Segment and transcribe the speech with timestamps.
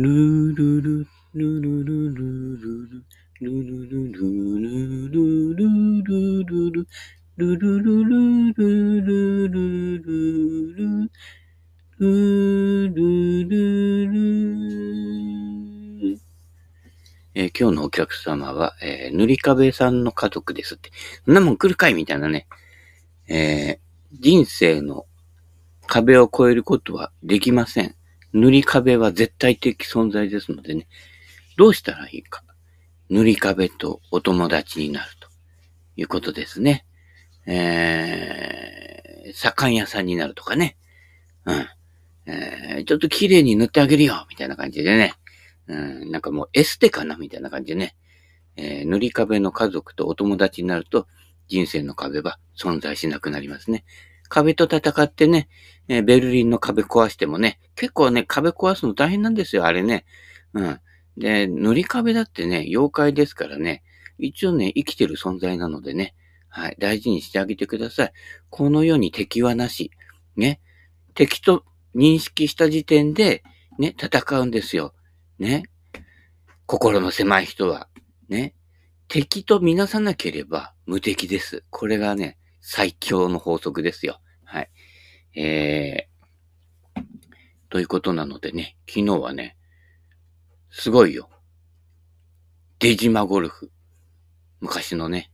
[0.00, 3.04] ルルル、ルルルルルル、
[3.40, 4.20] ルルルルル
[5.08, 6.86] ルルルルルル、
[7.36, 11.10] ルルルルルルルルル、
[11.98, 14.12] ルルル
[16.12, 16.18] ル
[17.34, 20.92] えー今日のお客様は、えー塗り壁さんの家族ですって。
[21.24, 22.46] そんなもん来るかいみたいなね。
[23.26, 25.06] えー人生の
[25.88, 27.97] 壁を越えることはできません。
[28.32, 30.86] 塗り壁は絶対的存在ですのでね。
[31.56, 32.42] どうしたらいいか。
[33.10, 35.28] 塗り壁とお友達になると
[35.96, 36.84] いうことですね。
[37.46, 40.76] えー、左官屋さんになるとかね。
[41.46, 41.66] うん。
[42.26, 45.14] えー、ちょっと綺麗に塗ってあげるよみたいな感じでね。
[45.66, 47.96] うん、なんかもうエステかなみたいな感じでね。
[48.56, 51.06] えー塗り壁の家族とお友達になると、
[51.48, 53.84] 人生の壁は存在しなくなりますね。
[54.28, 55.48] 壁と戦ってね、
[55.88, 60.04] えベルリンの壁壊してもね、結構ね、壁壊すの大変なんですよ、あれね。
[60.52, 60.80] うん。
[61.16, 63.82] で、塗り壁だってね、妖怪ですからね、
[64.18, 66.14] 一応ね、生きてる存在なのでね、
[66.48, 68.12] はい、大事にしてあげてください。
[68.50, 69.90] この世に敵はなし。
[70.36, 70.60] ね。
[71.14, 73.42] 敵と認識した時点で、
[73.78, 74.94] ね、戦うんですよ。
[75.38, 75.64] ね。
[76.66, 77.88] 心の狭い人は。
[78.28, 78.54] ね。
[79.08, 81.64] 敵とみなさなければ無敵です。
[81.70, 84.20] これがね、最強の法則ですよ。
[84.44, 84.70] はい。
[85.34, 87.02] えー、
[87.68, 89.56] ということなのでね、昨日はね、
[90.70, 91.30] すごいよ。
[92.78, 93.70] 出島ゴルフ。
[94.60, 95.30] 昔のね、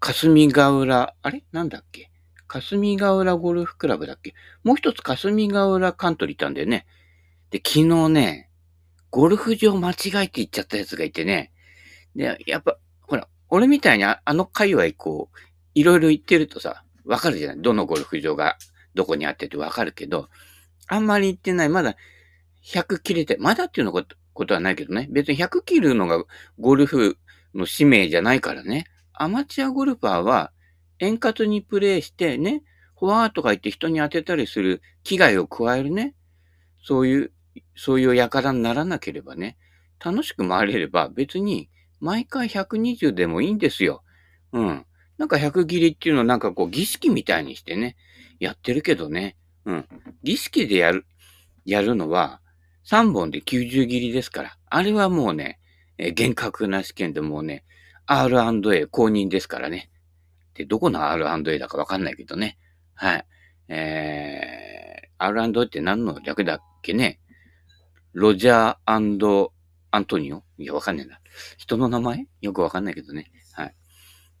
[0.00, 1.44] 霞ヶ浦、あれ？
[1.52, 2.10] なんだっけ？
[2.46, 4.34] 霞ヶ浦ゴルフクラブだっけ？
[4.64, 6.86] もう一つ霞ヶ浦カントリー行ったんだよね。
[7.50, 8.50] で、昨日ね、
[9.10, 11.52] ゴルフ場間違えて行っちゃったやつがいてね。
[12.14, 15.38] で、やっぱ、ほら、俺みたいにああの界隈こう、
[15.78, 17.62] いろいろ行ってるとさ、わかるじゃない？
[17.62, 18.56] どのゴルフ場が
[18.94, 20.28] どこにあっててわかるけど、
[20.88, 21.68] あんまり行ってない。
[21.68, 21.96] まだ
[22.64, 25.08] 100切れて、まだっていうのことことはないけどね。
[25.10, 26.24] 別に100切るのが
[26.58, 27.18] ゴルフ
[27.54, 28.86] の使命じゃないからね。
[29.12, 30.52] アマチュアゴルファーは
[30.98, 32.62] 円滑にプレーしてね、
[32.98, 36.14] フォワーとか言って人に当てたりする危害を加えるね。
[36.82, 37.32] そういう、
[37.76, 39.56] そういう輩にならなければね、
[40.04, 41.68] 楽しく回れれば別に
[42.00, 44.02] 毎回120でもいいんですよ。
[44.52, 44.86] うん。
[45.18, 47.96] なんか100切りっていうのをなんかこう儀式みたいにしてね、
[48.40, 49.36] やってるけどね。
[49.64, 49.88] うん。
[50.22, 51.04] 儀式でやる、
[51.64, 52.40] やるのは
[52.86, 54.56] 3本で90切りですから。
[54.70, 55.58] あれはもうね、
[55.98, 57.64] えー厳格な試験でもうね、
[58.06, 59.90] R&A 公認ですからね。
[60.54, 62.56] で、どこの R&A だかわかんないけどね。
[62.94, 63.26] はい。
[63.68, 67.20] えー、R&A って何の略だっけね？
[68.12, 69.52] ロジャーアント
[70.18, 70.42] ニオ？
[70.58, 71.20] いや、わかんないな。
[71.56, 72.26] 人の名前？
[72.40, 73.30] よくわかんないけどね。
[73.52, 73.74] はい。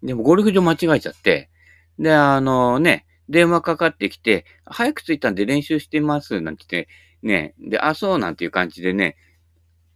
[0.02, 1.50] でも、ゴルフ場間違えちゃって、
[1.98, 6.88] で、あのね、電話かかってきて、早く着いたんで練習してます、なんて言って、
[7.22, 9.16] ね、で、あ、そう、なんていう感じでね、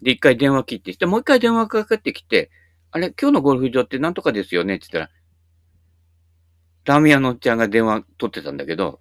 [0.03, 2.51] で、一回電話切って、して、もう一回電話かかってきて、
[2.91, 4.75] あれ、今日のゴルフ場ってなんとかですよね？
[4.75, 9.01] って言ったら、ラーメン屋のおっちゃんが電話取ってたんだけど、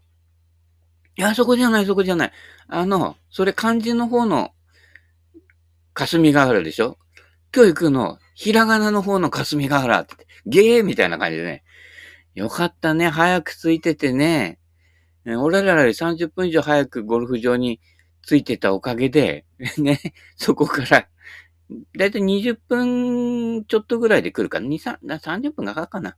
[1.18, 2.32] いや、そこじゃない、そこじゃない。
[2.68, 4.54] あの、それ漢字の方の
[5.94, 6.98] 霞ヶ原でしょ？
[7.54, 10.16] 今日行くの、ひらがなの方の霞ヶ原って、
[10.48, 11.64] ゲーみたいな感じでね。
[12.34, 14.58] よかったね、早く着いててね。
[15.28, 17.80] 俺らより30分以上早くゴルフ場に
[18.28, 19.46] 着いてたおかげで、
[19.78, 20.00] ね、
[20.38, 21.08] そこから、
[21.96, 24.68] だいたい20分ちょっとぐらいで来るかな。
[24.68, 26.18] 2、3、30分かかるかな。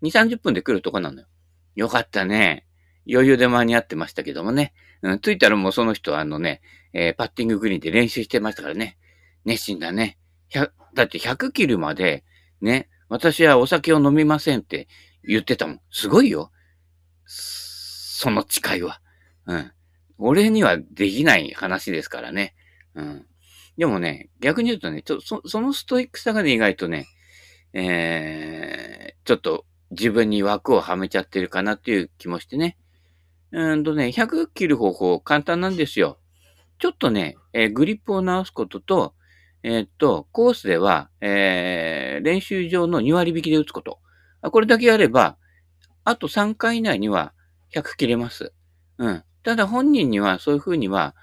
[0.00, 1.26] 2、30分で来るとこなのよ。
[1.74, 2.66] よかったね。
[3.06, 4.72] 余裕で間に合ってましたけどもね。
[5.02, 6.62] うん、着いたらもうその人はあのね、
[6.94, 8.96] えーパッティンググリーンで練習してましたからね。
[9.44, 10.16] 熱心だね。
[10.94, 12.24] だって100切るまで、
[12.60, 14.88] ね、私はお酒を飲みませんって
[15.24, 15.80] 言ってたもん。
[15.90, 16.50] すごいよ。
[17.26, 19.00] その誓いは。
[19.46, 19.72] うん。
[20.18, 22.54] 俺にはできない話ですからね。
[22.94, 23.26] うん。
[23.76, 27.06] でもね、逆に言うとね、ちょそそのストイックさがね、意外とね、
[27.72, 32.76] えー、ちょっと自分に枠をはめちゃってるかなっていう気もしてね。
[33.52, 36.18] うんとね、100切る方法簡単なんですよ。
[36.78, 39.14] ちょっとね、えーグリップを直すことと、
[39.62, 44.00] えーっと、コースでは、えー練習場の2割引きで打つこと。
[44.42, 45.36] これだけやれば、
[46.04, 47.32] あと3回以内には
[47.70, 48.52] 100切れます。
[48.98, 49.24] うん。
[49.44, 51.14] ただ本人にはそういうふうには、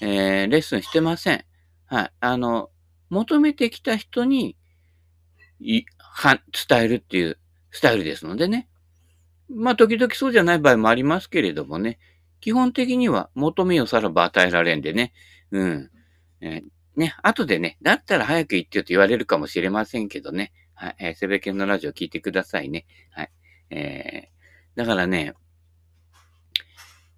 [0.00, 1.44] えーレッスンしてません。
[1.86, 2.12] はい。
[2.20, 2.70] あの、
[3.10, 4.56] 求めてきた人に、
[5.60, 7.38] い、は、伝えるっていう
[7.70, 8.68] スタイルですのでね。
[9.48, 11.98] まあ、時々そうじゃない場合もありますけれどもね。
[12.40, 15.12] 基本的には求めよさらば与えられんでね。
[15.50, 15.90] うん。
[16.40, 20.52] えーね、後でね、だったら早く行ってよと言われるかもしれませんけどね。
[20.74, 20.96] はい。
[20.98, 22.86] えー、セベケンのラジオ聞いてくださいね。
[23.10, 23.30] はい。
[23.70, 25.34] えー、だからね、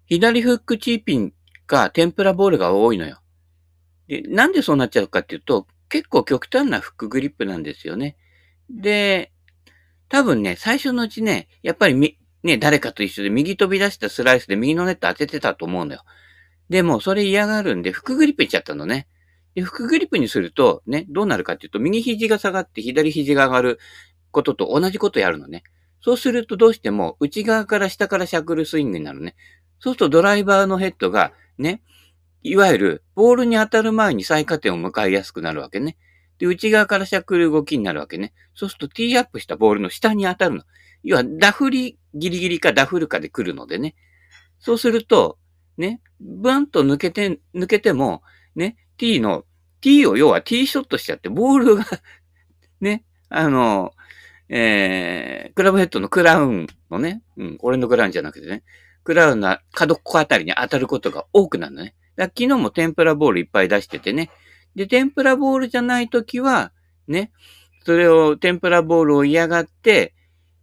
[0.05, 1.33] 左フックチーピン
[1.65, 3.21] か天ぷらボールが多いのよ。
[4.07, 8.17] で、なんでそうなっちゃうかっていうと、結構極端なフックグリップなんですよね。
[8.69, 9.31] で、
[10.09, 16.03] 多分ね、最初のうちね、やっぱりみ、ね、誰かと一緒で右飛び出したスライスで右のネット当ててたと思うのよ。
[16.69, 19.07] でも、それ嫌がるんで、フックグリップいっちゃったのね。
[19.57, 23.79] で、フックグリップにすると、ね、どうなるかっていうと、右肘が下がって左肘が上がる
[24.29, 25.63] ことと同じことやるのね。
[25.99, 29.35] そうするとどうしても内側から下からシャクルスイングになるね。
[29.79, 31.81] そうするとドライバーのヘッドがね、
[32.43, 35.97] いわゆるボールに当たる前に最下点を迎えやすくなるわけね。
[36.37, 38.33] で、内側からシャクル動きになるわけね。
[38.53, 40.63] そうするとティーアップしたボールの下に当たるの。
[41.01, 43.95] 要はダフリギリギリかダフルかで来るのでね。
[44.59, 45.39] そうすると、
[45.79, 48.21] ね、ブワンと抜けて、抜けても、
[48.55, 49.45] ね、T の、
[49.81, 51.85] T を要は T ショットしちゃって、ボールが
[52.81, 53.93] ね、あの、
[54.49, 58.63] えー、クラブヘッドのクラウンのね、うん、俺のクラウンじゃなくてね、
[59.03, 61.95] クラウンの角っこあたりに当たることが多くなるのね。
[62.15, 64.29] だ昨日も天ぷらボールいっぱい出しててね。
[64.75, 66.71] で、天ぷらボールじゃないときは、
[67.07, 67.31] ね、
[67.85, 70.13] それを、天ぷらボールを嫌がって、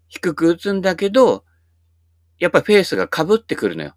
[0.09, 1.45] 低く打つんだけど、
[2.39, 3.95] やっぱフェースが被ってくるのよ。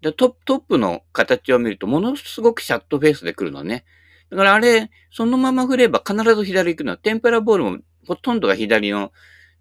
[0.00, 3.84] でトトップの形を見ると、ものすごくシャットフェースで来るのね。
[4.30, 6.98] だからあれ、そのまま振れば必ず左行くのは。
[6.98, 9.12] 天ぷらボールもほとんどが左の、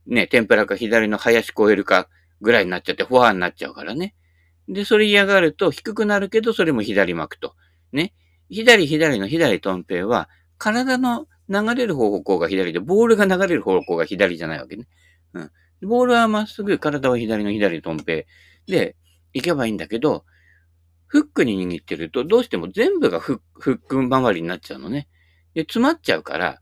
[0.06, 2.08] ね、天ぷらか左の林越えるか
[2.42, 4.16] ぐらいになっちゃって、フォアになっちゃうからね。
[4.68, 7.56] で、それ嫌がると低くなるけど、それも左巻くと。
[7.92, 8.14] ね。
[8.50, 14.88] 左左の左トンペイは、体の流れる方向が左で、ボールが流れる方向が左じゃないわけね。
[15.34, 15.52] うん。
[15.82, 18.28] ボールはまっすぐ、体は左の左トンペ
[18.68, 18.96] イで
[19.34, 20.26] 行けばいいんだけど、
[21.10, 25.08] フックに握ってると、どうしても全部がフック周りになっちゃうのね。
[25.56, 26.60] で、詰まっちゃうから、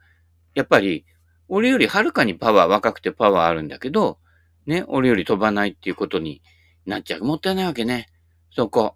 [0.56, 1.06] やっぱり、
[1.50, 4.20] 俺よりはるかにパワー若くてパワーあるんだけど、
[4.66, 6.42] ね、俺より飛ばないっていうことに
[6.86, 7.24] なっちゃう。
[7.24, 8.08] もったいないわけね。
[8.52, 8.96] そこ。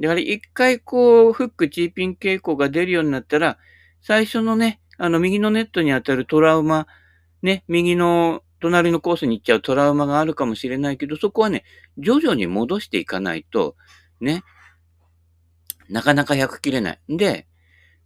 [0.00, 3.56] だから一回こう、フックチーピン傾向が出るようになったら、
[4.00, 6.88] 最初のね、あの、右のネットに当たるトラウマ、
[7.42, 11.64] ね、右の隣のコースに行っちゃうトラウマがあるかもしれないけど、そこはね、
[11.98, 13.76] 徐々に戻していかないと、
[14.20, 14.42] ね、
[15.88, 17.00] なかなか100切れない。
[17.08, 17.46] で、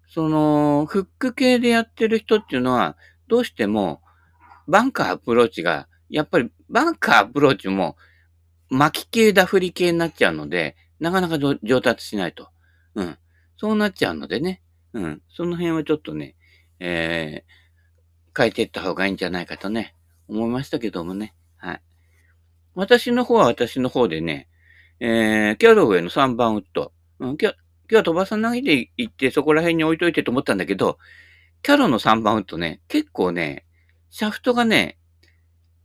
[0.08, 2.96] その、フック系でやってる人っていうのは、
[3.28, 4.02] どうしても、
[4.68, 7.96] バンカーアプローチが、やっぱりバンカーアプローチも、
[8.68, 12.48] 巻き系ダフリ系になっちゃうので、なかなか上達しないと。
[12.94, 13.18] うん。
[13.56, 14.62] そうなっちゃうのでね。
[14.92, 15.22] うん。
[15.28, 16.36] その辺はちょっとね、
[16.78, 19.94] えー、変えていった方がいいんじゃないかとね、
[20.28, 21.34] 思いましたけどもね。
[21.56, 21.82] はい。
[22.74, 24.48] 私の方は私の方でね、
[25.00, 26.92] えー、キャロウェイの3番ウッド。
[27.18, 27.56] うん、今日、
[27.92, 30.96] 今日は飛ばさないで行ってそこら辺に置いといてと思ったんだけど、
[31.60, 33.66] キャロの3番ウッドね、結構ね、
[34.08, 34.96] シャフトがね、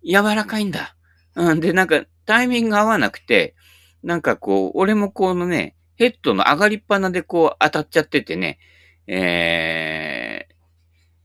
[0.06, 0.96] 柔らかいんだ。
[1.36, 3.56] うん、で、なんか、タイミング合わなくて、
[4.04, 8.58] なんかこう、俺もこのね、ヘッドの上がりっぱなでこう当たっちゃっててね、
[9.06, 10.54] えー、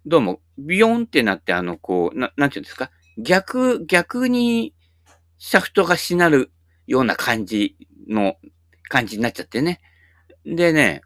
[0.04, 2.90] どうも、ビヨンってなって、あの、こう、な、なんていうんですか？
[3.18, 4.74] 逆、逆に、
[5.38, 6.50] シャフトがしなる
[6.88, 7.76] ような感じ
[8.08, 8.34] の、
[8.88, 9.80] 感じになっちゃってね。
[10.44, 11.02] でね、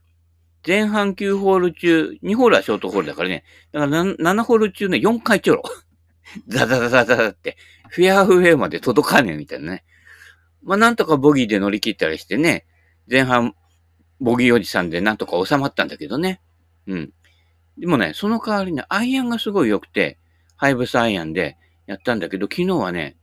[0.66, 5.62] 前半9ホール中、2ホールはショートホールだからね、だから 7, 7ホール中ね、4回ちょろ。
[6.48, 7.56] ザザザザザって、
[7.88, 9.84] フェアフェアまで届かねえみたいなね。
[10.62, 12.66] まあ、なんとかボギーで乗り切ったりしてね、
[13.08, 13.54] 前半、
[14.20, 16.40] ボギーおじさんでなんとか収まったんだけどね。
[16.88, 17.12] うん。
[17.78, 20.18] でもね、その代わりね、アイアンがすごい良くて、
[20.56, 23.16] ハイブスアイアンでやったんだけど、昨日はね、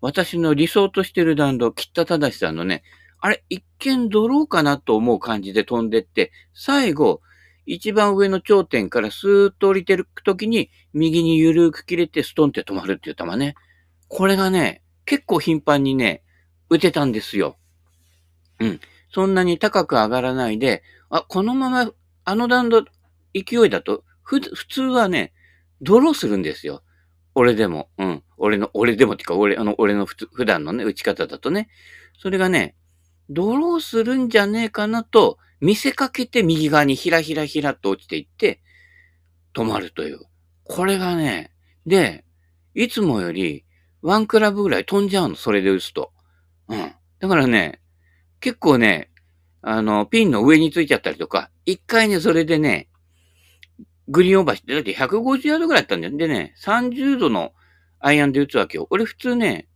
[0.00, 2.82] 私の理想としてる弾道、北田正さんのね、
[3.20, 7.20] あれ、一見ドローかなと思う感じで飛んでって、最後、
[7.66, 13.54] 一番上の頂点からスーッと降りてる時に、右に緩く切れてストンって止まるっていう球ね。
[14.08, 16.22] これがね、結構頻繁にね、
[16.68, 17.58] 打てたんですよ。
[18.58, 18.80] うん。
[19.12, 21.92] そんなに高く上がらないで、あ、このまま、
[22.24, 22.84] あの弾道、
[23.34, 25.32] 勢いだと、ふ、普通はね、
[25.80, 26.82] ドローするんですよ。
[27.34, 27.88] 俺でも。
[27.98, 28.22] うん。
[28.36, 31.68] 俺の、俺でもっていうか、俺、あの、俺の普段のね、打ち方だとね。
[32.18, 32.74] それがね、
[33.30, 38.60] ドローするんじゃねえかなと見せかけて右側にひらひらひらと落ちていって
[39.54, 40.20] 止まるという。
[40.64, 41.52] これがね、
[41.86, 42.24] で、
[42.74, 43.64] いつもより
[44.02, 46.12] ワンクラブぐらい飛んじゃうの、それで打つと。
[46.68, 46.92] うん。
[47.20, 47.80] だからね、
[48.40, 49.10] 結構ね、
[49.62, 52.88] あの、ピンの上についちゃったりとか、一回ね、それでね、
[54.08, 56.16] グリーンオーバーして、だって150ヤードぐらいだったんだよ。
[56.16, 57.52] でね、30度の
[58.00, 58.86] アイアンで打つわけよ。
[58.90, 59.68] 俺普通ね、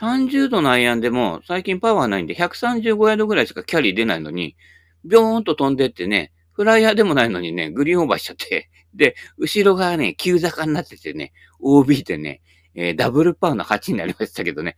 [0.00, 4.56] 30度のアイアンでも最近パワーないんで135ヤードぐらいしかキャリー出ないのに、
[5.04, 12.42] ビョーンと飛んでってね、フライヤーでもないのにね、グリーンオーバーしちゃって、 で、後ろがね、急坂になっててね、OB でね、
[12.74, 14.76] えー、ダブルパーの8になりましたけどね。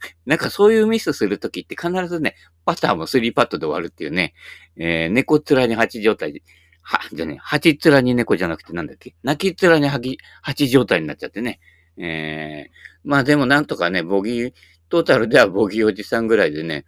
[0.26, 2.34] なんかそういうミスするときって必ずね、
[2.64, 4.34] パターも3パットで終わるっていうね、
[4.76, 6.42] えー、猫面に8状態で、
[6.82, 11.60] は、じゃね、八つらに猫じゃなくてなんだっけ泣きつらに八、八状態になっちゃってね。
[11.98, 12.70] えー、
[13.04, 14.52] まあでもなんとかね、ボギー、
[14.88, 16.84] トータルではボギーおじさんぐらいでね、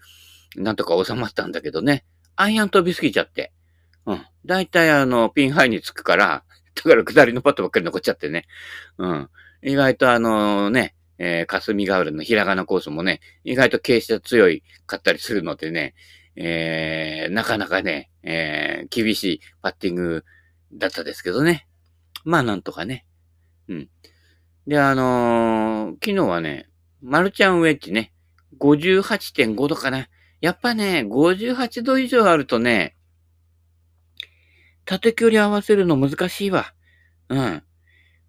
[0.56, 2.04] なんとか収まったんだけどね。
[2.36, 3.52] アイアン飛びすぎちゃって。
[4.06, 4.26] うん。
[4.46, 8.46] だいたいあの、ピンハイにつくから、だから下りのパットばっかり残っちゃってね。
[8.98, 9.28] うん。
[9.62, 15.94] 意外とあのね、えー、霞ヶ浦のひらがなコースもね、意外と傾斜強いかったりするのでね、
[16.36, 20.24] えー、なかなかね、えー、厳しいパッティング
[20.72, 21.68] だったですけどね。
[22.24, 23.04] まあなんとかね。
[23.68, 23.88] うん。
[24.70, 26.68] で、あのー、昨日はね、
[27.02, 28.12] マルちゃんウェッジね、
[28.60, 30.08] 58.5度かな。
[30.40, 32.96] やっぱね、58度以上あるとね、
[34.84, 36.72] 縦距離合わせるの難しいわ。
[37.28, 37.64] うん。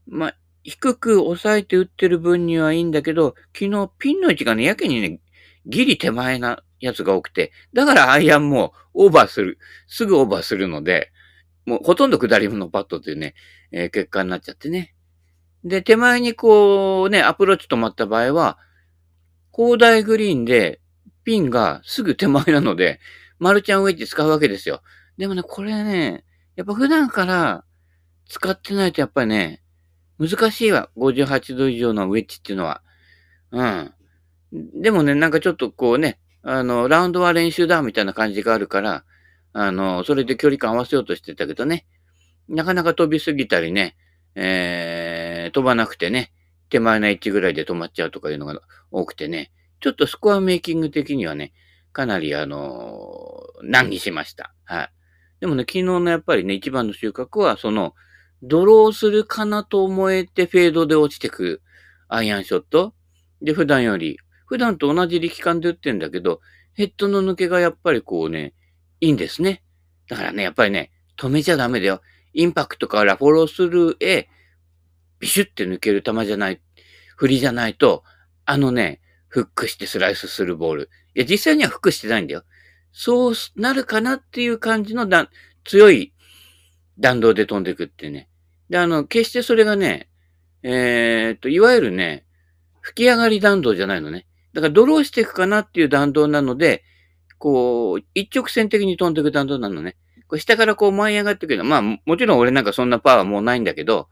[0.08, 0.34] ま、
[0.64, 5.20] 低く抑えて打ってる分にはいいんだけど、昨日ピンの位置がね、やけにね、
[5.68, 11.12] ギリ手前なやつが多くて、だからアイアンもオーバーする、すぐオーバーするので、
[11.68, 13.36] もうほとんど下りのパットっていうね、
[13.72, 14.96] えー、結果になっちゃってね。
[15.64, 18.58] で、手前にこうね、アプローチ止まった場合は、
[19.54, 20.82] 広大グリーンで
[21.24, 23.00] ピンがすぐ手前なので、
[23.40, 24.82] マルチャンウェッジ使うわけですよ。
[25.18, 26.24] でもね、これね、
[26.56, 27.64] やっぱ普段から
[28.28, 29.62] 使ってないとやっぱりね、
[30.20, 30.90] 難しいわ。
[30.98, 32.82] 58度以上のウェッジっていうのは。
[33.52, 33.94] うん。
[34.82, 39.04] でもね、なんかちょっとこうね、あの、ラウンドは練習だみたいな感じがあるから、
[39.54, 41.86] あの、それで距離感合わせようとしてたけどね、
[42.48, 43.96] なかなか飛びすぎたりね、
[44.36, 45.21] えー、
[45.52, 46.32] 飛ばなくてね、
[46.70, 48.60] 手前のエッジぐらいで止まっちゃうとかいうのが
[48.92, 51.54] 多くてね、ちょっとスコアメイキング的にはね、
[51.92, 54.54] かなりあの難儀しました。
[54.64, 54.90] はい。
[55.42, 57.96] でもね、昨日のやっぱりね、一番の収穫は、その、
[58.44, 61.62] ドローするかなと思えてフェードで落ちてくる
[62.08, 62.94] アイアンショット。
[63.42, 66.42] で、普段より、普段と同じ力感で打ってんだけど、
[66.74, 68.54] ヘッドの抜けがやっぱりこうね、
[69.00, 69.64] いいんですね。
[70.08, 72.02] だからね、やっぱりね、止めちゃダメだよ。
[72.34, 74.30] インパクトからフォロースルーへ、
[75.22, 76.60] ビシュって抜ける球じゃない、
[77.16, 78.04] 振りじゃないと、
[78.46, 80.90] あのね、フックしてスライスするボール。
[81.16, 82.44] いや、実際にはフックしてないんだよ。
[82.92, 85.30] そうなるかなっていう感じのだ
[85.64, 86.14] 強い
[87.00, 88.28] 弾道で飛んでくってね。
[88.70, 90.10] で、あの、決してそれがね、
[90.64, 92.26] えー、っと、いわゆるね、
[92.82, 94.28] 吹き上がり弾道じゃないのね。
[94.54, 96.84] だからドローしていくかなっていう弾道なので、
[97.38, 99.96] こう、一直線的に飛んでいく弾道なのね。
[100.28, 101.64] これ下からこう舞い上がってくるの。
[101.64, 104.08] まあ、もちろん俺なんかそんなパワーもうないんだけど、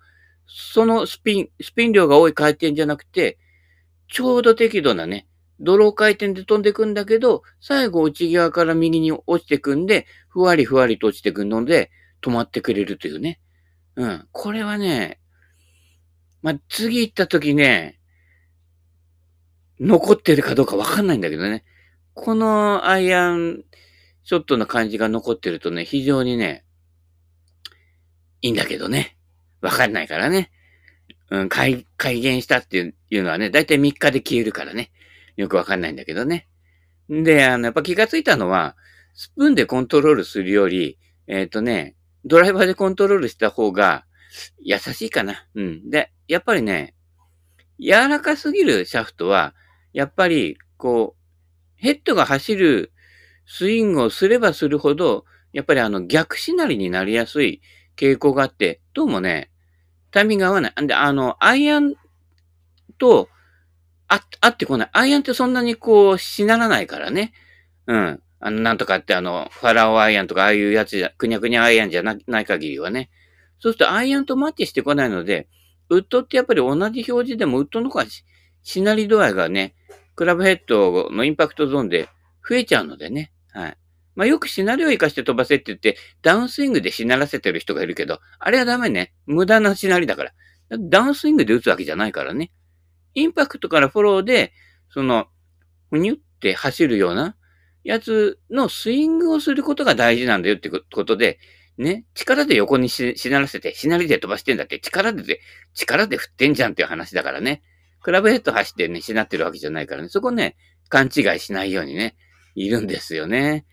[0.49, 3.37] そのスピン、スピン量が多い回転じゃなくて、
[4.07, 5.27] ちょうど適度なね、
[5.59, 11.91] ドロー回転で飛んでくんだけど、最後内側から右に落ちてくんで、ふわりふわりと落ちてくるので、
[12.21, 13.39] 止まってくれるというね。
[13.95, 14.27] うん。
[14.31, 15.19] これはね、
[16.41, 17.99] まあ、次行った時ね、
[19.79, 21.63] 残ってるかどうかわかんないんだけどね。
[22.13, 23.63] このアイアン
[24.23, 26.65] ショットの感じが残ってるとね、非常にね、
[28.41, 29.18] いいんだけどね。
[29.61, 30.51] わかんないからね。
[31.29, 34.91] うん、改、改元したっていうのはね、だいたい3日で消えるからね。
[35.35, 36.47] よくわかんないんだけどね。
[37.09, 38.75] で、あの、やっぱ気がついたのは、
[39.13, 40.97] スプーンでコントロールするより、
[41.27, 44.05] えっ、ー、とね、ドライバーでコントロールした方が
[44.59, 45.45] 優しいかな。
[45.55, 45.89] うん。
[45.89, 46.95] で、やっぱりね、
[47.79, 49.53] 柔らかすぎるシャフトは、
[49.93, 51.19] やっぱり、こう、
[51.75, 52.91] ヘッドが走る
[53.45, 57.61] スイングをすればするほど、やっぱりあの逆しなりになりやすい
[57.99, 59.51] 傾向があって、どうもね、
[60.11, 60.83] タイミング合わない。
[60.83, 61.95] んで、あの、アイアン
[62.97, 63.27] と、
[64.07, 64.89] あ、あってこない。
[64.93, 67.33] アイアンってそんなにこう、しならないからね。
[67.87, 68.21] うん。
[68.39, 73.09] あの、なんとかってあの、ファラオアイアンとかああいうやつじゃ、くにゃくにゃアイアンじゃなない限りはね。
[73.59, 75.49] そうするとアイアンとマッチしてこないので、
[75.89, 78.05] ウッドってやっぱり同じ表示でもウッドの方が
[78.63, 79.75] しなり度合いがね、
[80.15, 82.07] クラブヘッドのインパクトゾーンで
[82.47, 83.31] 増えちゃうのでね。
[83.51, 83.77] はい。
[84.19, 89.13] まあ、よくシナリオを活かして飛ばせって言って、ダウンスイングでしならせてる人がいるけど、あれはダメね。
[89.25, 90.33] 無駄なしなりだから。
[90.77, 92.51] ダウンスイングで打つわけじゃないからね。
[93.13, 94.51] インパクトからフォローで、
[94.89, 95.27] その、
[95.89, 97.37] ふにゅって走るような
[97.85, 101.39] やつのスイングをすることが大事なんだよってことで、
[101.77, 105.39] ね、力で横にしならせて、しなりで飛ばしてんだって、力で、
[105.73, 107.61] 力で振ってんじゃんっていう話だからね。
[108.01, 110.09] クラブヘッド走ってね、しなってるわけじゃないからね。
[110.09, 110.57] そこね、
[110.89, 112.17] 勘違いしないようにね、
[112.55, 113.65] いるんですよね。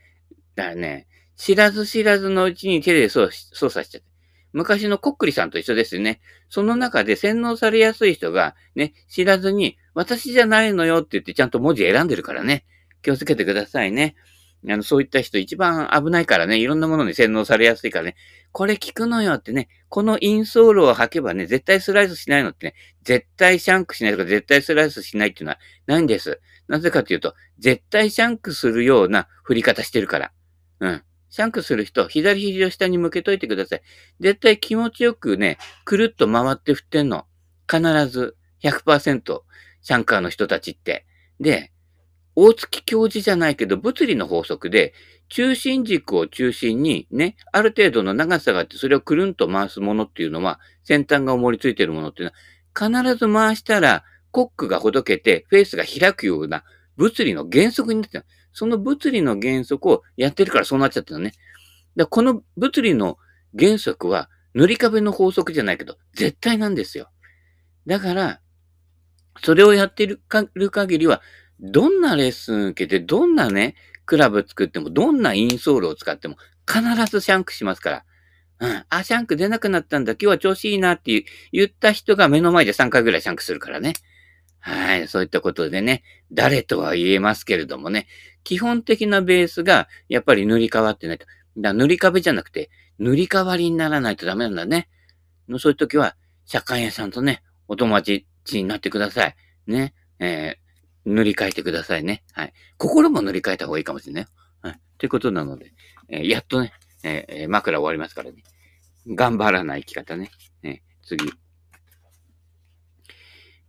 [0.56, 4.02] だからね、知らず知らずのうちに手で操作しちゃって。
[4.52, 6.20] 昔のコックリさんと一緒ですよね。
[6.48, 12.64] その中で洗脳されやすい人が、ね、知らずに、私じゃないのよって言ってちゃんと文字選んでるからね。
[13.02, 14.16] 気をつけてくださいね。
[14.68, 18.16] あの、そういった人一番危ないからね、いろんなものに洗脳されやすいからね、
[18.50, 26.40] これ聞くのよってね、このインソールを履けばね、絶対スライスしないのってね、絶対シャンクしないとか絶対スライスしないっていうのはないんです。
[26.66, 30.32] なぜかというと、絶対シャンクするような振り方してるから。
[30.80, 31.02] うん。
[31.28, 33.82] シャンクする人、左肘を下に向けといてください。
[34.20, 37.26] 絶対気持ちよくね、くるっと回って振ってんの。
[37.70, 39.40] 必ず100%、
[39.82, 41.04] シャンカーの人たちって。
[41.40, 41.72] で、
[42.34, 44.92] 大月教授じゃないけど、物理の法則で、
[45.28, 52.32] 中心軸を中心にね、ある程度の長さがあって、それをくるんと回すものっていうのは、先端が重りついてるものっていう
[52.76, 56.62] のは、必ず回したら、コックがほどけて、フェースが開くような
[56.96, 58.24] 物理の原則になってる。
[58.56, 61.32] その物理の原則をやってるからそうなっちゃったのね。
[61.94, 63.18] だこの物理の
[63.56, 67.10] 原則は、塗り壁の法則じゃないけど、絶対なんですよ。
[67.86, 68.40] だから、
[69.42, 70.22] それをやってる
[70.70, 71.20] 限りは、
[71.60, 73.74] どんなレッスン受けて、どんなね、
[74.06, 76.36] クラブ作っても、どんなインソールを使っても、
[76.66, 78.04] 必ずシャンクしますから。
[78.60, 78.84] うん。
[78.88, 80.12] あ、シャンク出なくなったんだ。
[80.12, 83.92] 今日は調子いいなって言った人が目の前で3回ぐらいシャンクするからね。
[84.66, 85.06] はい。
[85.06, 88.08] そういったことでね、誰とは言えますけれどもね、
[88.42, 91.26] 基本的なベースがやっぱり塗り替わってないと。
[91.56, 92.68] だ塗り壁じゃなくて、
[92.98, 94.88] 塗り替わりにならないとダメなんだね。
[95.60, 99.36] そういう時は、社会屋さんとね、お友達になってください。
[99.68, 99.94] ね。
[100.18, 102.24] えー、塗り替えてくださいね。
[102.32, 102.52] はい。
[102.76, 104.26] 心も塗り替えた方がいいかもしれない。
[104.62, 104.80] はい。
[104.98, 105.72] ということなので、
[106.08, 106.72] えー、やっとね、
[107.04, 108.42] えー、枕終わりますからね。
[109.06, 110.32] 頑張らない生き方ね。
[110.64, 111.32] え次。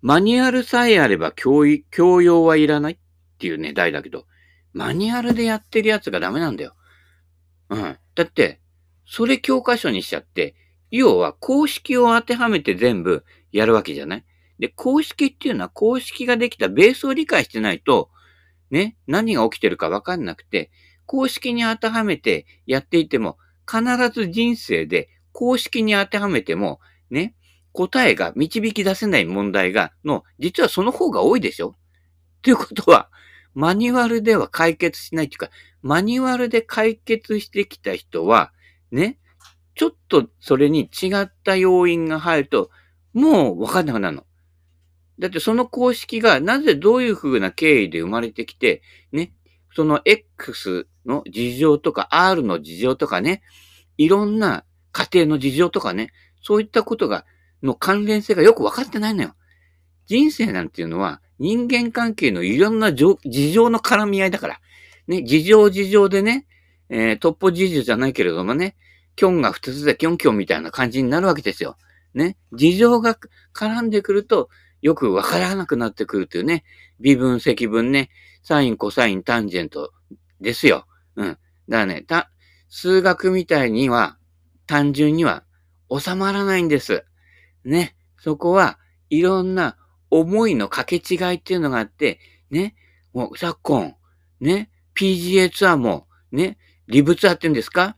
[0.02, 2.98] マニュアルさえあれば教教養はいらないっ
[3.40, 4.26] ていうね、題だけど、
[4.74, 6.76] マニュアルでやってるやつがダメなんだよ。
[7.70, 7.98] うん。
[8.16, 8.62] だって、
[9.06, 10.56] それ教科書にしちゃって、
[10.92, 14.26] 要は公式を当てはめて全部やるわけじゃない？
[14.60, 18.10] で、公式っていうのは公式ができたベースを理解してないと、
[18.72, 20.72] ね、何が起きてるかわかんなくて、
[21.06, 23.38] 公式に当てはめてやっていても、
[23.70, 27.36] 必ず人生で公式に当てはめても、ね、
[27.78, 31.76] 答えが導き出せない問題が、の、実はその方が多いでしょ？
[32.42, 33.12] ということは、
[33.54, 35.52] マニュアルでは解決しないっていうか、
[35.84, 38.52] マニュアルで解決してきた人は、
[38.92, 39.20] ね、
[39.76, 42.72] ちょっとそれに違った要因が入ると、
[43.14, 44.26] もうわかんなくなるの。
[45.20, 49.34] だってその公式がなぜどういう風な経緯で生まれてきて、ね、
[49.76, 53.44] その X の事情とか R の事情とかね、
[53.98, 56.12] いろんな家庭の事情とかね、
[56.42, 57.26] そういったことが、
[57.64, 59.34] の関連性がよくわかってないのよ。
[60.06, 63.18] 人生なんていうのは人間関係のいろんな事
[63.52, 64.60] 情の絡み合いだから。
[65.08, 66.46] ね、事情事情でね、
[66.90, 68.76] えー、トッポ事情じゃないけれどもね、
[69.16, 71.78] キョンが二つでキョンキョンみたいな感じになるわけですよ。
[72.14, 72.38] ね。
[72.54, 73.18] 事情が
[73.54, 74.50] 絡んでくると、
[74.82, 76.64] よくわからなくなってくるというね。
[77.00, 78.10] 微分、積分ね。
[78.44, 79.92] サイン、コサイン、タンジェント
[80.40, 80.86] ですよ。
[81.16, 81.28] うん。
[81.28, 82.32] だからね、た、
[82.70, 84.18] 数学みたいには、
[84.68, 85.44] 単純には
[85.90, 87.06] 収まらないんです。
[87.68, 87.96] ね。
[88.18, 89.78] そこはいろんな
[90.10, 92.76] 思いの掛け違いっていうのがあって、ね。
[93.14, 93.96] もう昨今、
[94.40, 94.70] ね。
[94.96, 96.58] PGA ツアーも、ね。
[96.88, 97.96] リブツアーって言うんですか？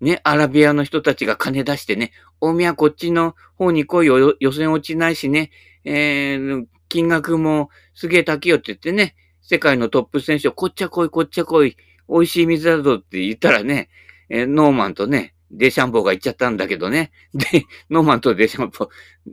[0.00, 2.10] ね、アラビアの人たちが金出してね、
[2.40, 5.52] 大宮こっちの方に来いよ、予選落ちないしね、
[5.84, 11.76] えー、金額もすげえ高いよって言ってね、世界のトップ選手をこっちゃ来い、こっちゃ来い、
[12.08, 13.90] 美味しい水だぞって言ったらね、
[14.28, 17.12] えー、ノーマンとね、デシャンポーが行っちゃったんだけどね。
[17.34, 18.88] で、ノーマンとデシャンポー、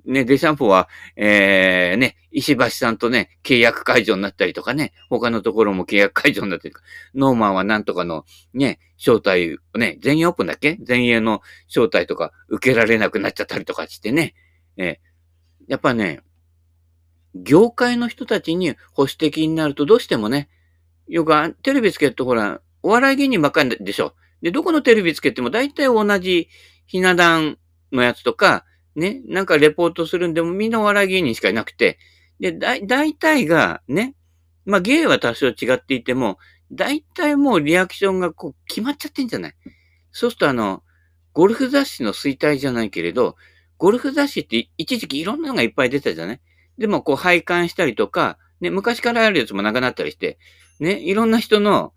[0.05, 10.77] ね、デシャンポーは、えー、ね、石橋さんとね、契約解除になったりとかね、他のところも契約解除になったりとか、ノーマンはなんとかの、ね、招待、ね、全英オープンだっけ？
[10.81, 14.35] 全英の招待とか受けられなくなっちゃったりとかしてね、
[14.75, 16.19] えー、やっぱね、
[17.33, 20.49] 業界の人たちに保守的になるとどうしてもね、
[21.07, 24.13] よくテレビつけるとほら、お笑い芸人ばっかりでしょ。
[24.41, 26.49] で、どこのテレビつけても大体同じ
[26.85, 27.57] ひな壇
[27.91, 31.97] のやつとか、ね、なんかレポートするんでもみんなお笑い芸人しかいなくて、
[32.39, 34.15] で、だ、大体がね、
[34.65, 36.37] まあ芸は多少違っていても、
[36.71, 39.55] 大体もうリアクションがこう決まっちゃってんじゃない。
[40.11, 40.83] そうするとあの、
[41.33, 43.35] ゴルフ雑誌の衰退じゃないけれど、
[43.77, 46.41] ゴルフ雑誌って一時期いろんなのがいっぱい出たじゃない。
[46.77, 50.37] でもこう拝観したりとか、ね、昔からあるやつもなくなったりして、
[50.79, 51.93] ね、いろんな人の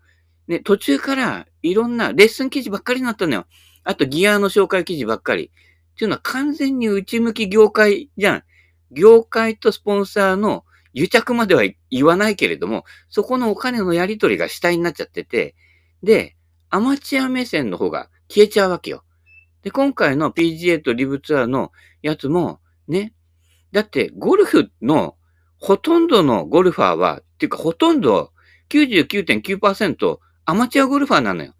[0.47, 3.45] ね、途中からいろんなレッスン記事ばっかりになったのよ。
[3.83, 5.51] あとギアの紹介記事ばっかり。
[5.93, 8.43] っていうのは完全に内向き業界じゃん。
[8.91, 15.55] 業界とスポンサーの癒着までは言わないけれども、そこのお金のやり取りが主体になっちゃってて、
[16.01, 16.35] で、
[16.69, 19.03] アマチュア目線の方が消えちゃうわけよ。
[19.63, 23.13] で、今回の PGA とリブツアーのやつも、ね。
[23.71, 25.15] だって、ゴルフの
[25.57, 28.31] ほとんどのゴルファーは、っていうかほとんど
[28.69, 31.53] 99.9%アマチュアゴルファーなのよ。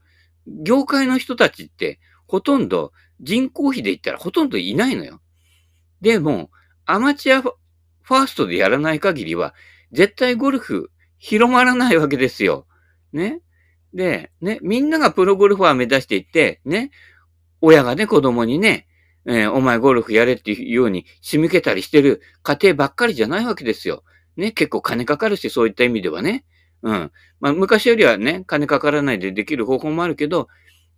[0.45, 2.91] 業界の人たちってほとんど
[3.21, 5.21] 人口比で言ったらほとんどいないのよ。
[6.01, 6.49] でも、
[6.85, 9.53] アマチュアファーストでやらない限りは、
[9.91, 12.67] 絶対ゴルフ広まらないわけですよ。
[13.13, 13.39] ね。
[13.93, 16.91] で、ね、みんながプロゴルファー目指していって、ね、
[17.61, 18.87] 親がね、子供にね、
[19.25, 24.03] えー、お前ゴルフやれっていうように仕向けたりしてる家庭ばっかりじゃないわけですよ。
[24.35, 26.43] ね、結構金かかるし、そういった意味ではね。
[26.83, 27.11] うん。
[27.39, 30.47] まあ、昔よりはね、金かからないでできる方法もあるけど、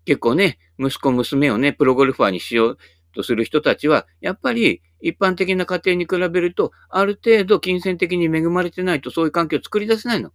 [0.06, 2.78] 結構ね、息子、娘をね、プロゴルファーにしよう
[3.13, 10.32] とする人たちは、やっぱり一般的な家庭に比べると、ある程度金銭的に恵まれてないとそういう環境を作り出せないの。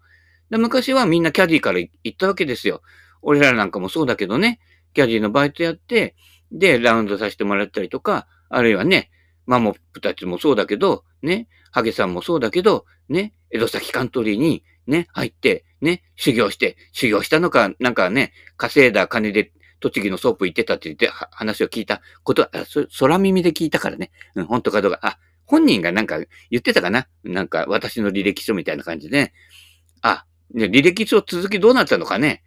[0.51, 2.83] で昔はみんなキャディーから行ったわけですよ。
[3.23, 4.61] 俺らなんかもそうだけどね、
[4.95, 6.15] キャディーのバイトやって、
[6.53, 9.11] で、ラウンドさせてもらったりとか、あるいはね、
[9.47, 22.51] マモップたちもそうだけど、ね、ハゲさんもそうだけど、ね、江戸崎カントリーにね、入って、ね、修行して、修行したのか、なんかね、稼いだ金で栃木のソープ行ってたって言って話を聞いたことは、
[22.99, 24.11] 空耳で聞いたからね。
[24.35, 24.99] うん、本当かどうか。
[25.03, 26.19] あ、本人がなんか
[26.51, 29.33] 言ってたかななんか私の履歴書みたいな感じでね。
[30.03, 32.43] あ、ね、履歴書続きどうなったのかね。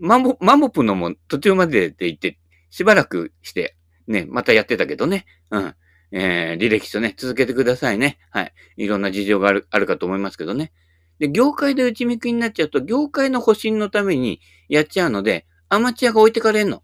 [0.00, 2.38] マモ、マモプのも途中までで言って、
[2.70, 5.24] しばらくして、ね、またやってたけどね。
[5.50, 5.74] うん。
[6.10, 8.18] えー、履歴書ね、続けてくださいね。
[8.30, 8.52] はい。
[8.76, 10.72] いろんな事情がある、あるかと思いますけどね。
[11.18, 16.82] で、業界で内向きになっちゃうと、業界の保身のためにやっちゃうので、アマチュアが置いてかれんの。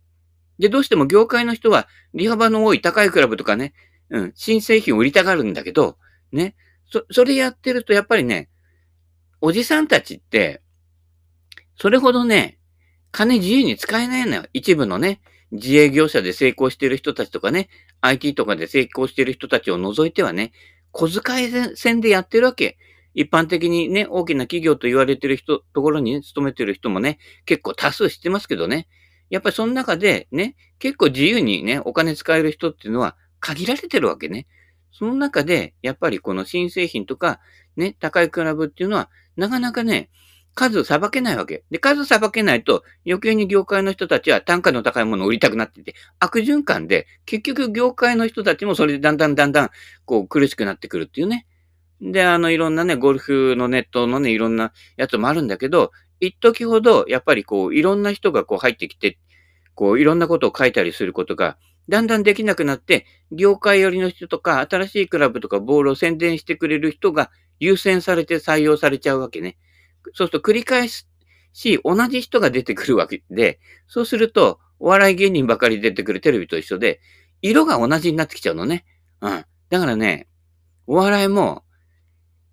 [0.59, 3.75] で、どうしても業界の人は、利幅の多い高いクラブとかね、
[4.11, 5.99] うん、新製品を売りたがるんだけど、
[6.33, 6.55] ね、
[6.91, 8.49] そ、それやってるとやっぱりね、
[9.41, 10.63] おじさんたちって、
[11.77, 12.59] それほどね、
[13.11, 14.45] 金自由に使えないのよ。
[14.53, 15.21] 一部のね、
[15.53, 17.69] 自営業者で成功してる人たちとかね、
[18.01, 20.53] IT とかで成功してる人たちを除いてはね、
[20.91, 22.77] 小遣い戦でやってるわけ。
[23.15, 28.89] 一般的にね、大きな企業と言われてる人、ところにね、勤めてる人もね、結構多数知ってますけどね。
[29.31, 34.47] やっぱりその中でね、結構自由にね、お金使える人っていうのは限られてるわけね。
[34.93, 37.41] その中で、やっぱりこの新製品とか、
[37.77, 40.11] ね、高いクラブっていうのは、なかなかね、
[40.55, 41.65] 数さばけないわけ。
[41.71, 49.71] で、数さばけないと、余計に業界の人たちは単価の高いものを売りたくなってて、悪循環で、結局業界の人たちもそれでだんだんだんだん、
[50.05, 51.47] こう苦しくなってくるっていうね。
[52.01, 59.19] で、あの、いろんなね、ゴルフのネットのね、いろんなやつもあるんだけど、一時ほど、やっぱりこう、いろんな人がこう入ってきて、
[59.75, 61.57] こう、いろんなことを書いたりすることが、
[61.89, 67.31] だんだんできなくなって、業界寄りの人とか、新しいクラブとかボールを宣伝してくれる人が
[67.61, 69.57] 優先されて採用されちゃうわけね。
[70.15, 71.07] そうすると繰り返し、
[71.85, 77.01] 同じ人が出てくるわけで、そうすると、お笑い芸人ばかり出てくるテレビと一緒で、
[77.43, 78.85] 色が同じになってきちゃうのね。
[79.21, 79.45] うん。
[79.71, 80.29] だからね、
[80.87, 81.64] お笑いも、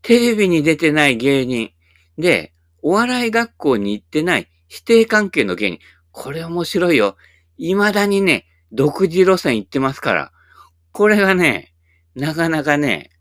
[0.01, 1.71] テレビに出てない芸人
[2.17, 5.79] で、お笑い学校に行ってない指定関係の芸人。
[6.11, 7.15] これ面白いよ。
[7.57, 10.31] 未だにね、独自路線行ってますから。
[10.91, 11.73] これがね、
[12.15, 13.11] なかなかね、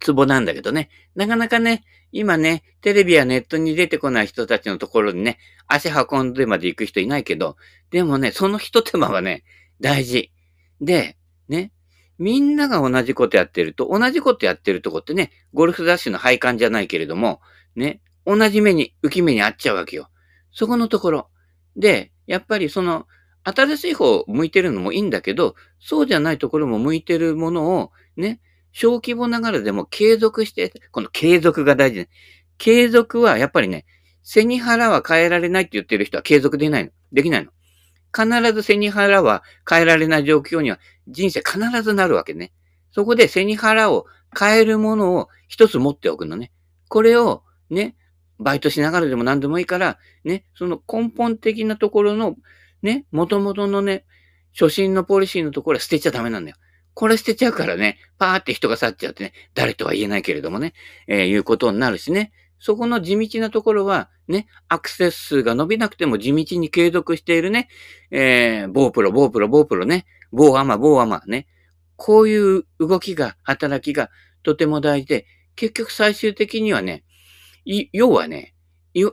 [0.00, 0.90] ツボなんだけどね。
[1.14, 7.56] なかなかね、今ね、テレビやネットに出てこない人たちのところにね、足運んでまで行く人いないけど、
[7.90, 9.44] でもね、その一手間はね、
[9.80, 10.32] 大事。
[10.80, 11.16] で、
[11.48, 11.72] ね、
[12.18, 17.40] みんなが同じことやってると、同じことやってるとこってね、ゴルフ雑誌の配管じゃないけれども、
[17.76, 20.08] ね、同じ目に、浮き目にあっちゃうわけよ。
[20.52, 21.28] そこのところ。
[21.76, 23.06] で、やっぱりその、
[23.42, 28.40] 新しい方を向いてるのもいいんだけど、そうじゃないところも向いてるものを、ね、
[28.72, 32.08] 小規模ながらでも継続して、この継続が大事ね。
[32.56, 33.84] 継続はやっぱりね、
[34.22, 36.90] 背に腹は変えられないって言ってる人は継続できないの。
[37.12, 37.50] できないの。
[38.14, 42.52] 必ず背に腹は変えられない状況には人生必ずなるわけね。
[42.92, 44.06] そこで背に腹を
[44.38, 46.52] 変えるものを一つ持っておくのね。
[46.88, 47.96] これをね、
[48.38, 52.36] バイトしながらでも何でもいいから、ね、その根本的なところの、
[52.82, 54.04] ね、元々のね、
[54.52, 56.56] 初心のポリシーのところは捨てちゃダメなんだよ。
[56.94, 60.74] これ捨てちゃうからね、パーって人が去っちゃってね、誰とは言えないけれどもね、
[61.08, 62.32] えー、いうことになるしね。
[62.58, 67.68] そこの地道なところは、ね、アクセス数が伸びなくても地道に継続しているね、
[68.10, 71.46] えー、ボープロ、ボープロ、ボープロね、ボーアマ、ボーアマね、
[71.96, 74.10] こういう動きが、働きが
[74.42, 77.04] とても大事で、結局最終的にはね、
[77.92, 78.54] 要はね、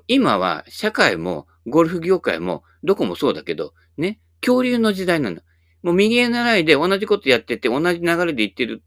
[0.07, 5.41] 今は社会もゴルフ業界もどこもそうだけど、ね、恐竜の時代なの。
[5.83, 8.83] もう右へ倣いで同じことやってて同じ流れで行ってる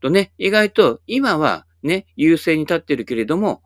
[0.00, 3.62] とね、意外と今はね、優勢に立ってるけれども、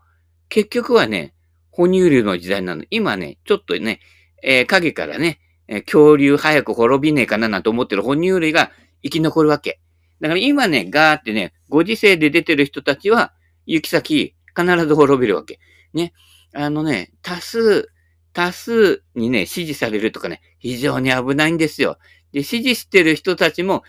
[0.52, 1.32] 結局はね、
[1.70, 2.84] 哺乳類の時代なの。
[2.90, 4.00] 今ね、ちょっとね、
[4.42, 8.70] えー、影からね、え、恐竜早く滅びねえかななんて思ってる哺乳類が
[9.02, 9.80] 生き残るわけ。
[10.20, 13.32] だから今ね、ガーってね、ご時世で出てる人たちは、
[13.64, 15.58] 行き先、必ず滅びるわけ。
[15.94, 16.12] ね。
[16.52, 17.88] あのね、多数、
[18.34, 21.96] 多数にね、支持されるとかね、非常に危ないんですよ。
[22.32, 23.84] で、支持してる人たちも、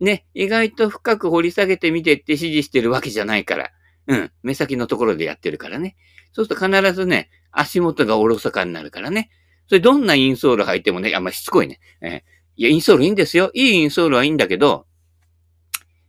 [0.00, 3.70] ね、意外と深く掘り下げてみてって支持してるわけじゃないから。
[4.08, 4.32] うん。
[4.42, 5.96] 目先のところでやってるからね。
[6.32, 9.30] そうすると必ずね、足元がおろそかになるからね。
[9.68, 11.78] それどんなインソール履いてもね、あんましつこいね。
[12.00, 12.20] えー、
[12.56, 13.50] いや、インソールいいんですよ。
[13.54, 14.86] いいインソールはいいんだけど、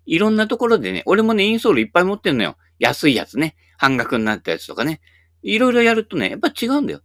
[0.06, 2.58] いろんなところでね、俺もね、インソールいっぱい持ってんのよ。
[2.80, 3.56] 安いやつね。
[3.78, 5.02] 半額になったやつとかね。
[5.44, 7.02] いろいろやるとね、やっぱ違うんだよ。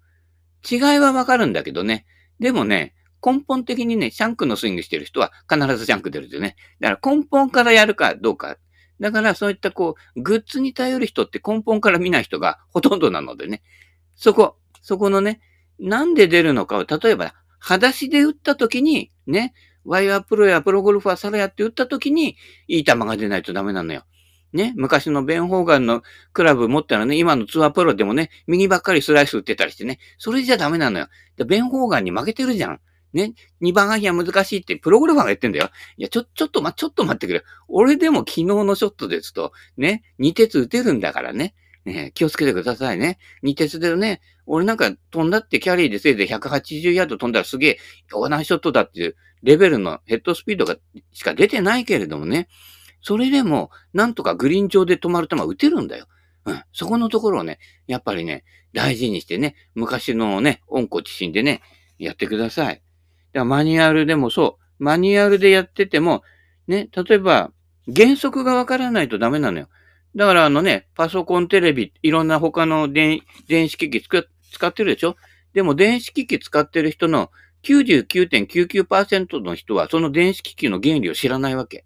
[0.68, 2.06] 違いはわかるんだけどね。
[2.40, 6.56] でもね、根本的にね、シャンクのスイングしてる人は必ずシャンク出るんでね。
[6.80, 8.58] だから根本からやるかどうか。
[9.00, 13.62] だからそういったこう、グッズに頼る人って根本から見ない人がほとんどなのでね。
[14.14, 15.40] そこ、そこのね、
[15.78, 19.54] なんで出るのかを、例えば、裸足で打った時に、ね、
[19.84, 22.36] ワイヤープロやプロゴルファーサラヤって打った時に、
[22.68, 24.04] いい球が出ないとダメなのよ。
[24.52, 26.02] ね、昔のベン・ホーガンの
[26.32, 31.08] クラブ持ったらね、今のツアープロでもね、右ばっかりスライス打ってたりしてね、それじゃダメなのよ。
[31.44, 32.80] ベン・ホーガンに負けてるじゃん。
[33.14, 35.70] ね、2番アイアン難しいってプロゴルファーが言ってんだよ。
[35.96, 37.44] いや、ちょ、ちょっとま、ちょっと待ってくれ。
[37.68, 41.54] 俺でも昨日のショットですと、ね、2鉄打てるんだからね。
[41.84, 43.18] ね気をつけてくださいね。
[43.44, 47.78] 2鉄でね、俺なんか飛んだってキャリーでせいぜい180ヤード飛んだらすげえ、
[48.12, 50.76] オーナーショットだっていうレベルのヘッドスピードが
[51.12, 52.48] しか出てないけれどもね。
[53.00, 56.06] それでも、なんとかグリーン上で止まる球打てるんだよ。
[56.46, 56.62] うん。
[56.72, 61.60] そこのところをね、やっぱりね、大事にしてね、昔のね、温故知新でね、
[61.98, 62.82] やってください。
[63.34, 64.82] だからマニュアルでもそう。
[64.82, 66.22] マニュアルでやってても、
[66.66, 67.50] ね、例えば、
[67.94, 69.68] 原則がわからないとダメなのよ。
[70.16, 75.16] だからあのね、パソコン、テレビ、いろんな他の電子機器使ってるでしょ？
[75.52, 77.30] でも電子機器使ってる人の
[77.64, 81.84] 99.99%の人はその電子機器の原理を知らないわけ。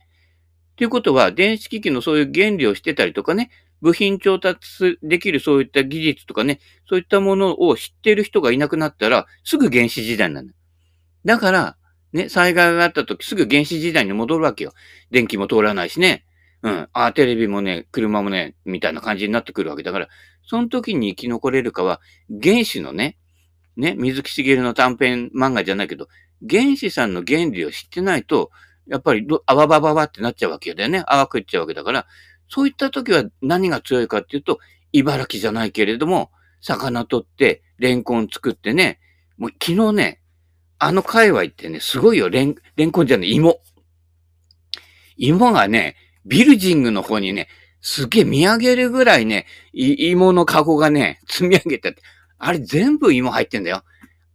[0.76, 10.48] ということは、電子機器のそういう原理をしてたりとかね、部品調達できるそういった技術とかね、そういったものを知ってる人がいなくなったら、すぐ原始時代になの。
[10.48, 10.54] だ
[11.28, 11.76] だから、
[12.14, 14.72] ね、災害があった時すぐ原始時代に戻るわけよ。
[15.10, 16.24] 電気も通らないしね。
[16.62, 16.88] うん。
[16.94, 20.08] ああ、テレビもね、車もね、みたいな感じになってくるわけだから、
[20.42, 22.00] その時に生き残れるかは、
[22.42, 23.18] 原子のね、
[23.76, 26.08] ね、水木しげるの短編漫画じゃないけど、
[26.48, 28.50] 原子さんの原理を知ってないと、
[28.86, 31.04] やっぱり、あわばばばってなっちゃうわけだよね。
[31.06, 32.06] 淡くいっちゃうわけだから、
[32.48, 34.60] そういった時は何が強いかっていうと、
[34.92, 36.30] 茨城じゃないけれども、
[36.62, 38.98] 魚取って、レンコン作ってね、
[39.36, 40.22] もう昨日ね、
[40.78, 43.60] あの界隈ってね、すごいよ、レン、レンコンじゃない、芋。
[45.16, 47.48] 芋がね、ビルジングの方にね、
[47.80, 51.96] すげえ見上げるぐらいね、芋のカゴがね、積み上げて
[52.38, 53.82] あれ全部芋入ってんだよ。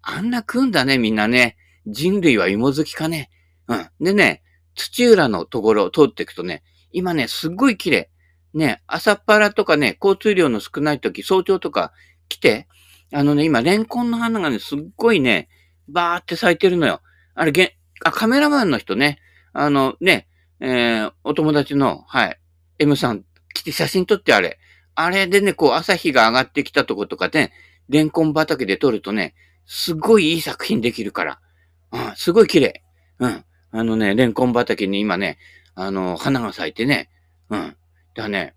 [0.02, 1.56] あんな食うんだね、みんなね。
[1.86, 3.30] 人類は芋好きかね。
[3.68, 3.90] うん。
[4.02, 4.44] でね、
[4.76, 8.10] 土浦のところを通っていくとね、今ね、すっごい綺麗。
[8.54, 11.92] ね、朝っぱらとかね、交通量の少ない時、早朝とか
[12.30, 12.68] 来て、
[13.12, 15.50] あのね、今、レンコンの花がね、すっごいね、
[15.88, 17.02] バーって咲いてるのよ。
[17.36, 19.20] あれ、げあ、カメラマンの人ね、
[19.54, 20.28] あのね、
[20.60, 22.40] えー、お友達の、はい、
[22.80, 24.60] M さん来て写真撮ってあれ。
[24.96, 27.52] あれでね、こう朝日が上がってきたとことかね、
[27.90, 29.34] レンコン畑で撮るとね、
[29.66, 31.40] すごいいい作品できるから。
[31.92, 32.84] うん、すごい綺麗。
[33.20, 33.46] うん。
[33.72, 35.38] あのね、レンコン畑に今ね、
[35.76, 37.10] あの、花が咲いてね、
[37.50, 37.76] うん。
[38.16, 38.54] だね、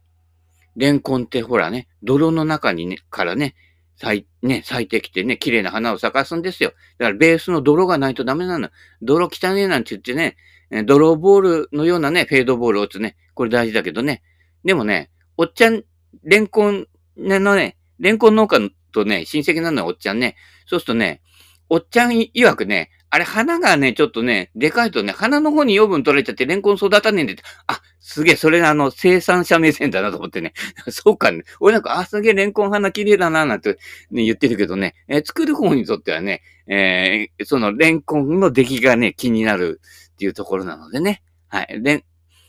[0.77, 3.55] レンコンってほらね、泥の中にね、からね、
[3.97, 6.73] 咲い、ね、咲いてきてね、綺麗な花を咲かすんですよ。
[6.99, 8.69] だからベースの泥がないとダメなの。
[9.03, 10.37] 泥汚ねえなんて言ってね、
[10.85, 13.17] 泥ボールのようなね、フェードボールを打つね。
[13.35, 14.23] これ大事だけどね。
[14.65, 15.83] でもね、おっちゃん、
[16.25, 18.59] レンコンのね、レンコン農家
[18.93, 20.37] とね、親戚なのよ、おっちゃんね。
[20.67, 21.23] そうするとね、
[21.69, 30.53] おっちゃん曰くね、あれ、花がね、ちょっとね、でかいとね、花の方に養分取られちゃって、レンコン育たねえんで、あ、すげえ、それがあの、生産者目線だなと思ってね。
[30.91, 31.43] そうかね。
[31.59, 33.79] 俺なんか、あ、すげえ、レンコン花綺麗だな、なんて、
[34.13, 39.81] ね、言ってるけどね、えー、作る方にとってはね、えー、その、レンコンの出来がね、気になる
[40.13, 41.21] っていうところなのでね。
[41.49, 41.81] はい。
[41.83, 42.05] レン、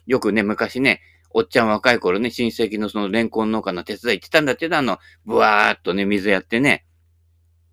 [0.06, 6.86] よくね、昔ね、おっちゃん若い頃ね、親戚のそのレンコン農家の手伝い行ってたんだってあの、ブワーっとね、水やってね、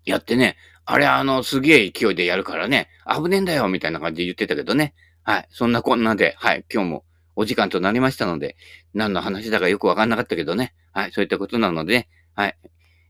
[0.05, 4.95] やってね、あれあの、すげえ勢いでやるからね、危ねえんだよ、みたいな感じで言ってたけどね。
[5.21, 5.47] はい。
[5.51, 6.65] そんなこんなで、はい。
[6.71, 8.55] 今日もお時間となりましたので、
[8.93, 10.73] 何の話だかよくわかんなかったけどね。
[10.91, 11.11] はい。
[11.11, 12.57] そういったことなので、はい。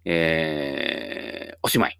[0.06, 2.00] えー、おしまい。